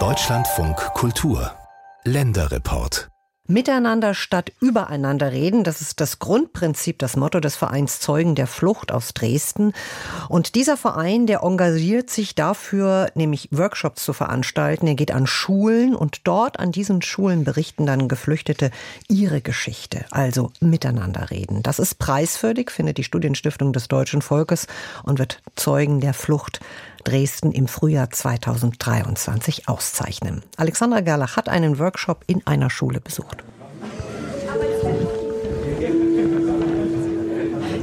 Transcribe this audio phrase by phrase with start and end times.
[0.00, 1.52] Deutschlandfunk Kultur
[2.02, 3.08] Länderreport
[3.46, 8.90] Miteinander statt übereinander reden, das ist das Grundprinzip, das Motto des Vereins Zeugen der Flucht
[8.90, 9.74] aus Dresden.
[10.30, 14.86] Und dieser Verein, der engagiert sich dafür, nämlich Workshops zu veranstalten.
[14.86, 18.70] Er geht an Schulen und dort an diesen Schulen berichten dann Geflüchtete
[19.08, 21.62] ihre Geschichte, also miteinander reden.
[21.62, 24.68] Das ist preiswürdig, findet die Studienstiftung des deutschen Volkes
[25.02, 26.60] und wird Zeugen der Flucht
[27.04, 30.42] Dresden im Frühjahr 2023 auszeichnen.
[30.56, 33.44] Alexandra Gerlach hat einen Workshop in einer Schule besucht.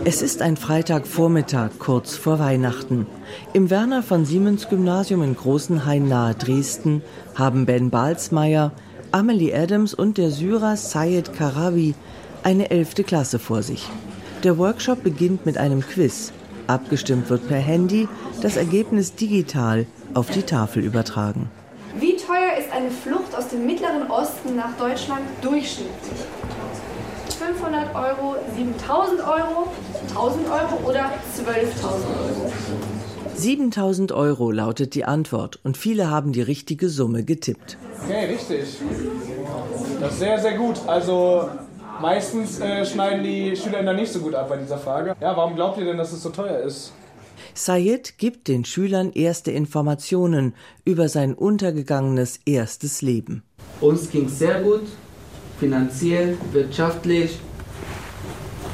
[0.03, 3.05] Es ist ein Freitagvormittag, kurz vor Weihnachten.
[3.53, 7.03] Im Werner von Siemens Gymnasium in Großenhain nahe Dresden
[7.35, 8.71] haben Ben Balsmeier,
[9.11, 11.93] Amelie Adams und der Syrer Sayed Karawi
[12.41, 13.87] eine elfte Klasse vor sich.
[14.43, 16.33] Der Workshop beginnt mit einem Quiz.
[16.71, 18.07] Abgestimmt wird per Handy,
[18.41, 21.51] das Ergebnis digital auf die Tafel übertragen.
[21.99, 26.21] Wie teuer ist eine Flucht aus dem Mittleren Osten nach Deutschland durchschnittlich?
[27.37, 29.67] 500 Euro, 7000 Euro,
[30.11, 31.49] 1000 Euro oder 12.000
[31.89, 32.51] Euro?
[33.35, 37.77] 7000 Euro lautet die Antwort und viele haben die richtige Summe getippt.
[38.05, 38.77] Okay, richtig.
[39.99, 40.79] Das ist sehr, sehr gut.
[40.87, 41.49] Also
[42.01, 45.15] meistens äh, schneiden die Schüler dann nicht so gut ab bei dieser Frage.
[45.21, 46.93] Ja, warum glaubt ihr denn, dass es so teuer ist?
[47.53, 50.53] Sayed gibt den Schülern erste Informationen
[50.85, 53.43] über sein untergegangenes erstes Leben.
[53.81, 54.83] Uns ging es sehr gut,
[55.59, 57.39] finanziell, wirtschaftlich,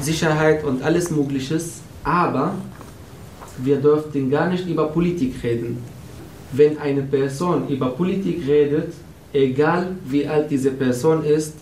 [0.00, 1.58] Sicherheit und alles Mögliche.
[2.04, 2.54] Aber
[3.58, 5.82] wir dürften gar nicht über Politik reden.
[6.52, 8.94] Wenn eine Person über Politik redet,
[9.32, 11.54] egal wie alt diese Person ist,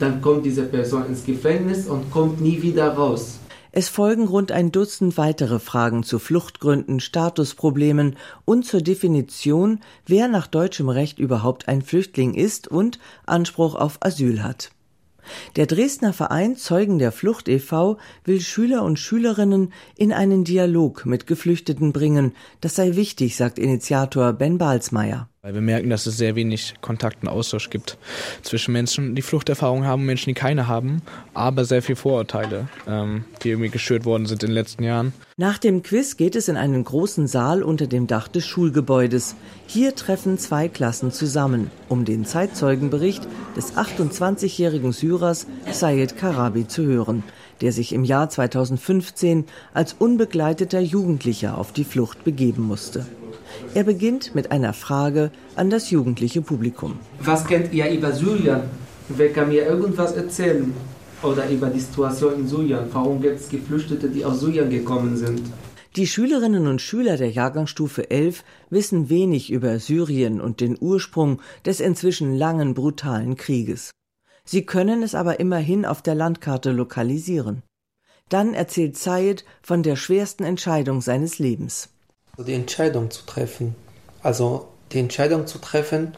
[0.00, 3.38] dann kommt diese Person ins Gefängnis und kommt nie wieder raus.
[3.72, 10.48] Es folgen rund ein Dutzend weitere Fragen zu Fluchtgründen, Statusproblemen und zur Definition, wer nach
[10.48, 14.72] deutschem Recht überhaupt ein Flüchtling ist und Anspruch auf Asyl hat.
[15.54, 17.98] Der Dresdner Verein Zeugen der Flucht e.V.
[18.24, 22.32] will Schüler und Schülerinnen in einen Dialog mit Geflüchteten bringen.
[22.60, 25.29] Das sei wichtig, sagt Initiator Ben Balsmeier.
[25.42, 27.96] Weil wir merken, dass es sehr wenig Kontakt und Austausch gibt
[28.42, 31.00] zwischen Menschen, die Fluchterfahrung haben und Menschen, die keine haben,
[31.32, 35.14] aber sehr viel Vorurteile, ähm, die irgendwie geschürt worden sind in den letzten Jahren.
[35.38, 39.34] Nach dem Quiz geht es in einen großen Saal unter dem Dach des Schulgebäudes.
[39.66, 43.26] Hier treffen zwei Klassen zusammen, um den Zeitzeugenbericht
[43.56, 47.22] des 28-jährigen Syrers Sayed Karabi zu hören,
[47.62, 53.06] der sich im Jahr 2015 als unbegleiteter Jugendlicher auf die Flucht begeben musste.
[53.72, 56.98] Er beginnt mit einer Frage an das jugendliche Publikum.
[57.20, 58.62] Was kennt ihr über Syrien?
[59.08, 60.74] Wer kann mir irgendwas erzählen?
[61.22, 62.86] Oder über die Situation in Syrien?
[62.92, 65.42] Warum gibt es Geflüchtete, die aus Syrien gekommen sind?
[65.94, 71.78] Die Schülerinnen und Schüler der Jahrgangsstufe 11 wissen wenig über Syrien und den Ursprung des
[71.78, 73.92] inzwischen langen brutalen Krieges.
[74.44, 77.62] Sie können es aber immerhin auf der Landkarte lokalisieren.
[78.28, 81.90] Dann erzählt Zayed von der schwersten Entscheidung seines Lebens.
[82.46, 83.74] Die Entscheidung zu treffen,
[84.22, 86.12] also die Entscheidung zu treffen,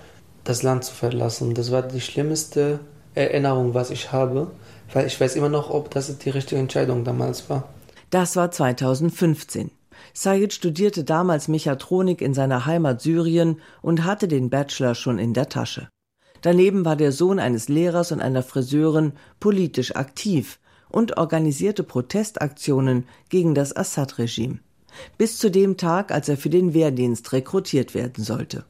[0.45, 2.81] das Land zu verlassen, das war die schlimmste
[3.15, 4.51] Erinnerung, was ich habe,
[4.93, 7.69] weil ich weiß immer noch, ob das die richtige Entscheidung damals war.
[8.11, 9.71] Das war 2015.
[10.15, 15.49] Sayed studierte damals Mechatronik in seiner Heimat Syrien und hatte den Bachelor schon in der
[15.49, 15.89] Tasche.
[16.43, 20.59] Daneben war der Sohn eines Lehrers und einer Friseurin politisch aktiv
[20.89, 24.59] und organisierte Protestaktionen gegen das Assad-Regime.
[25.19, 28.65] Bis zu dem Tag, als er für den Wehrdienst rekrutiert werden sollte.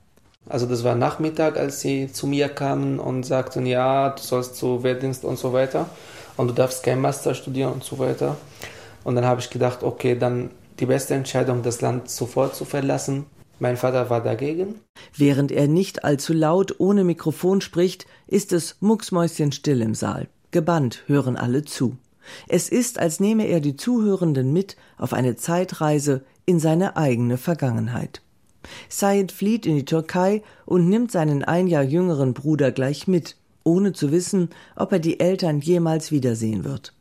[0.49, 4.83] Also das war Nachmittag, als sie zu mir kamen und sagten, ja, du sollst zu
[4.83, 5.89] Wehrdienst und so weiter
[6.37, 8.37] und du darfst kein Master studieren und so weiter.
[9.05, 10.51] Und dann habe ich gedacht, okay, dann
[10.81, 13.27] die beste Entscheidung, das Land sofort zu verlassen.
[13.59, 14.81] Mein Vater war dagegen.
[15.17, 20.29] Während er nicht allzu laut ohne Mikrofon spricht, ist es mucksmäuschenstill im Saal.
[20.51, 21.97] Gebannt hören alle zu.
[22.49, 28.23] Es ist, als nehme er die Zuhörenden mit auf eine Zeitreise in seine eigene Vergangenheit.
[28.89, 33.93] Said flieht in die Türkei und nimmt seinen ein Jahr jüngeren Bruder gleich mit, ohne
[33.93, 36.93] zu wissen, ob er die Eltern jemals wiedersehen wird.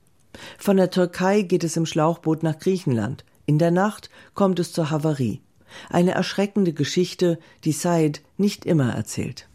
[0.57, 3.25] Von der Türkei geht es im Schlauchboot nach Griechenland.
[3.45, 5.41] In der Nacht kommt es zur Havarie.
[5.89, 9.47] Eine erschreckende Geschichte, die Said nicht immer erzählt.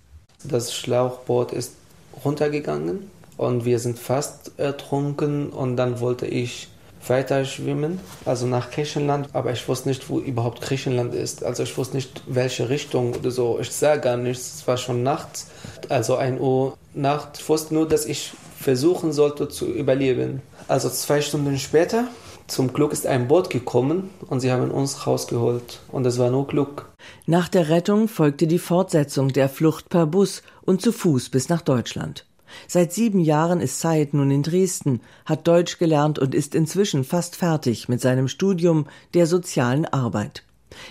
[0.44, 1.74] Das Schlauchboot ist
[2.24, 6.68] runtergegangen und wir sind fast ertrunken und dann wollte ich
[7.08, 11.44] weiter schwimmen, also nach Griechenland, aber ich wusste nicht, wo überhaupt Griechenland ist.
[11.44, 13.58] Also ich wusste nicht, welche Richtung oder so.
[13.60, 15.48] Ich sah gar nichts, es war schon nachts,
[15.88, 17.38] also 1 Uhr Nacht.
[17.38, 20.42] Ich wusste nur, dass ich versuchen sollte zu überleben.
[20.66, 22.08] Also zwei Stunden später
[22.46, 25.80] Zum Glück ist ein Boot gekommen und sie haben uns rausgeholt.
[25.90, 26.86] Und es war nur Glück.
[27.26, 31.62] Nach der Rettung folgte die Fortsetzung der Flucht per Bus und zu Fuß bis nach
[31.62, 32.25] Deutschland.
[32.68, 37.36] Seit sieben Jahren ist Said nun in Dresden, hat Deutsch gelernt und ist inzwischen fast
[37.36, 40.44] fertig mit seinem Studium der sozialen Arbeit.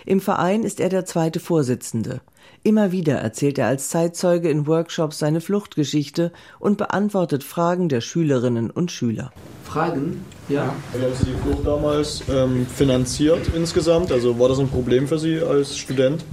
[0.05, 2.21] Im Verein ist er der zweite Vorsitzende.
[2.63, 8.71] Immer wieder erzählt er als Zeitzeuge in Workshops seine Fluchtgeschichte und beantwortet Fragen der Schülerinnen
[8.71, 9.31] und Schüler.
[9.63, 10.25] Fragen?
[10.49, 10.73] Ja.
[10.93, 14.11] Wie haben Sie die Flucht damals ähm, finanziert insgesamt?
[14.11, 16.25] Also war das ein Problem für Sie als Student?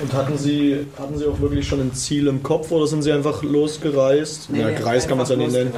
[0.00, 3.12] Und hatten Sie, hatten Sie auch wirklich schon ein Ziel im Kopf oder sind Sie
[3.12, 4.50] einfach losgereist?
[4.50, 5.72] Nee, ja, gereist kann man es ja nicht nennen.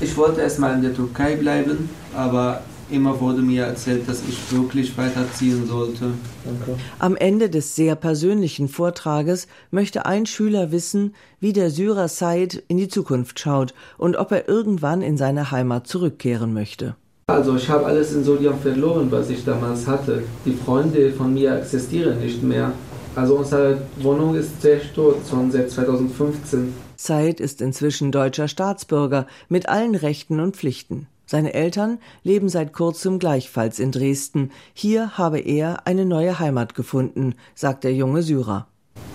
[0.00, 4.96] Ich wollte erstmal in der Türkei bleiben, aber immer wurde mir erzählt, dass ich wirklich
[4.96, 6.12] weiterziehen sollte.
[6.44, 6.80] Danke.
[6.98, 12.76] Am Ende des sehr persönlichen Vortrages möchte ein Schüler wissen, wie der Syrer Said in
[12.76, 16.96] die Zukunft schaut und ob er irgendwann in seine Heimat zurückkehren möchte.
[17.26, 20.22] Also ich habe alles in Sodium verloren, was ich damals hatte.
[20.44, 22.72] Die Freunde von mir existieren nicht mehr.
[23.16, 26.74] Also unsere Wohnung ist zerstört schon seit 2015.
[26.96, 31.06] Said ist inzwischen deutscher Staatsbürger mit allen Rechten und Pflichten.
[31.26, 34.50] Seine Eltern leben seit kurzem gleichfalls in Dresden.
[34.74, 38.66] Hier habe er eine neue Heimat gefunden, sagt der junge Syrer.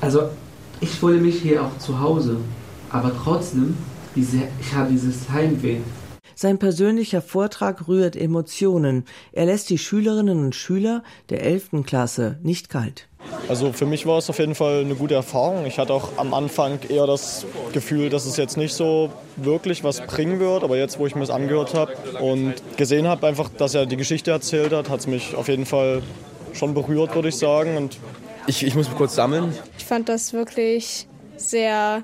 [0.01, 0.29] Also
[0.79, 2.37] ich fühle mich hier auch zu Hause,
[2.89, 3.75] aber trotzdem,
[4.15, 5.77] diese, ich habe dieses Heimweh.
[6.35, 9.03] Sein persönlicher Vortrag rührt Emotionen.
[9.33, 11.83] Er lässt die Schülerinnen und Schüler der 11.
[11.85, 13.08] Klasse nicht kalt.
[13.49, 15.65] Also für mich war es auf jeden Fall eine gute Erfahrung.
[15.65, 20.01] Ich hatte auch am Anfang eher das Gefühl, dass es jetzt nicht so wirklich was
[20.01, 20.63] bringen wird.
[20.63, 23.97] Aber jetzt, wo ich mir das angehört habe und gesehen habe, einfach, dass er die
[23.97, 26.03] Geschichte erzählt hat, hat es mich auf jeden Fall
[26.53, 27.75] schon berührt, würde ich sagen.
[27.75, 27.97] Und
[28.45, 29.51] ich, ich muss mich kurz sammeln.
[29.79, 32.03] Ich fand das wirklich sehr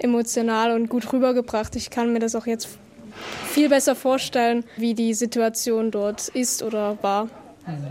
[0.00, 1.76] emotional und gut rübergebracht.
[1.76, 2.68] Ich kann mir das auch jetzt
[3.46, 7.28] viel besser vorstellen, wie die Situation dort ist oder war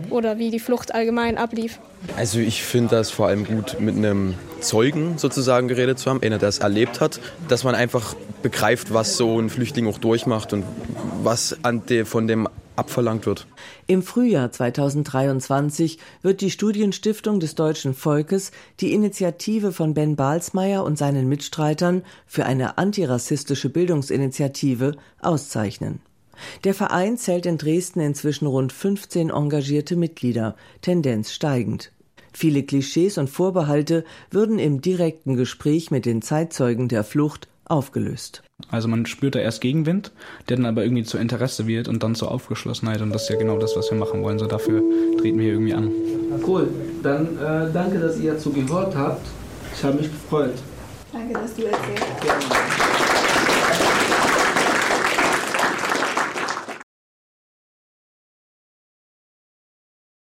[0.09, 1.79] oder wie die Flucht allgemein ablief.
[2.17, 6.37] Also ich finde das vor allem gut, mit einem Zeugen sozusagen geredet zu haben, einer,
[6.37, 10.65] der es erlebt hat, dass man einfach begreift, was so ein Flüchtling auch durchmacht und
[11.23, 11.57] was
[12.05, 13.45] von dem abverlangt wird.
[13.87, 20.97] Im Frühjahr 2023 wird die Studienstiftung des deutschen Volkes die Initiative von Ben Balsmeier und
[20.97, 26.01] seinen Mitstreitern für eine antirassistische Bildungsinitiative auszeichnen.
[26.63, 31.91] Der Verein zählt in Dresden inzwischen rund 15 engagierte Mitglieder, Tendenz steigend.
[32.33, 38.43] Viele Klischees und Vorbehalte würden im direkten Gespräch mit den Zeitzeugen der Flucht aufgelöst.
[38.69, 40.11] Also man spürt da erst Gegenwind,
[40.49, 43.37] der dann aber irgendwie zu Interesse wird und dann zur Aufgeschlossenheit und das ist ja
[43.37, 44.39] genau das, was wir machen wollen.
[44.39, 44.81] So dafür
[45.19, 45.91] treten wir irgendwie an.
[46.45, 46.69] Cool,
[47.03, 49.25] dann äh, danke, dass ihr zugehört habt.
[49.75, 50.55] Ich habe mich gefreut.
[51.11, 52.82] Danke, dass du erzählt hast.